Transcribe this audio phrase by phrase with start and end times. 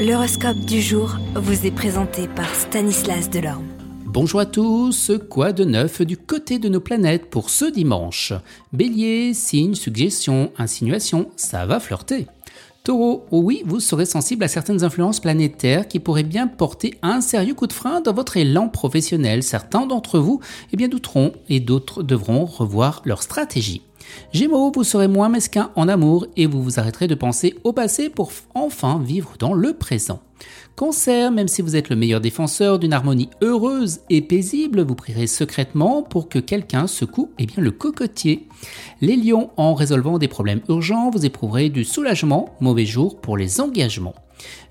[0.00, 3.66] L'horoscope du jour vous est présenté par Stanislas Delorme.
[4.06, 8.32] Bonjour à tous, quoi de neuf du côté de nos planètes pour ce dimanche?
[8.72, 12.28] Bélier, signe, suggestion, insinuation, ça va flirter.
[12.82, 17.52] Taureau, oui, vous serez sensible à certaines influences planétaires qui pourraient bien porter un sérieux
[17.52, 19.42] coup de frein dans votre élan professionnel.
[19.42, 20.40] Certains d'entre vous
[20.72, 23.82] eh bien, douteront et d'autres devront revoir leur stratégie.
[24.32, 28.08] Gémeaux, vous serez moins mesquin en amour et vous vous arrêterez de penser au passé
[28.08, 30.20] pour enfin vivre dans le présent.
[30.76, 35.26] Cancer, même si vous êtes le meilleur défenseur d'une harmonie heureuse et paisible, vous prierez
[35.26, 38.48] secrètement pour que quelqu'un secoue eh bien, le cocotier.
[39.02, 43.60] Les lions, en résolvant des problèmes urgents, vous éprouverez du soulagement, mauvais jour pour les
[43.60, 44.14] engagements.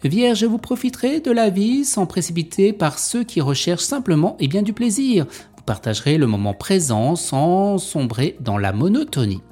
[0.04, 4.64] Vierge, vous profiterez de la vie sans précipiter par ceux qui recherchent simplement eh bien,
[4.64, 5.28] du plaisir
[5.70, 9.44] partagerez le moment présent sans sombrer dans la monotonie.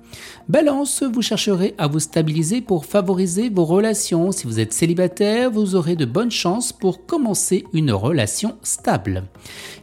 [0.49, 4.31] Balance, vous chercherez à vous stabiliser pour favoriser vos relations.
[4.31, 9.23] Si vous êtes célibataire, vous aurez de bonnes chances pour commencer une relation stable.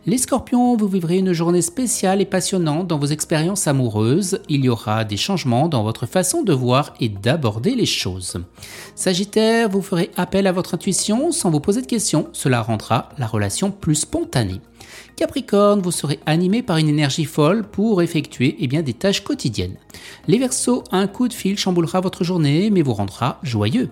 [0.07, 4.41] Les scorpions, vous vivrez une journée spéciale et passionnante dans vos expériences amoureuses.
[4.49, 8.39] Il y aura des changements dans votre façon de voir et d'aborder les choses.
[8.95, 12.29] Sagittaire, vous ferez appel à votre intuition sans vous poser de questions.
[12.33, 14.61] Cela rendra la relation plus spontanée.
[15.17, 19.77] Capricorne, vous serez animé par une énergie folle pour effectuer eh bien, des tâches quotidiennes.
[20.27, 23.91] Les Verseaux, un coup de fil chamboulera votre journée mais vous rendra joyeux.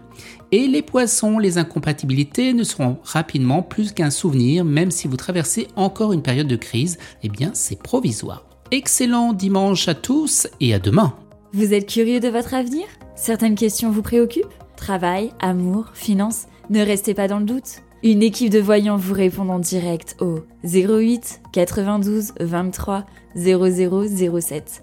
[0.50, 5.68] Et les Poissons, les incompatibilités ne seront rapidement plus qu'un souvenir même si vous traversez
[5.76, 8.46] encore une période de crise, eh bien c'est provisoire.
[8.70, 11.14] Excellent dimanche à tous et à demain.
[11.52, 12.84] Vous êtes curieux de votre avenir?
[13.14, 14.46] Certaines questions vous préoccupent?
[14.76, 16.46] Travail, amour, finances?
[16.70, 17.82] Ne restez pas dans le doute.
[18.02, 23.04] Une équipe de voyants vous répond en direct au 08 92 23
[23.36, 24.82] 0007.